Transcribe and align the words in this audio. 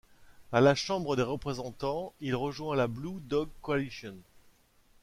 À 0.51 0.61
la 0.61 0.73
Chambre 0.73 1.15
des 1.15 1.21
représentants, 1.21 2.13
il 2.21 2.35
rejoint 2.35 2.75
la 2.75 2.87
Blue 2.87 3.19
Dog 3.21 3.49
Coalition. 3.61 4.15